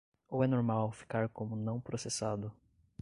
Ou 0.29 0.43
é 0.43 0.47
normal 0.47 0.91
ficar 0.91 1.29
como 1.29 1.55
"não 1.55 1.79
processado"? 1.79 2.51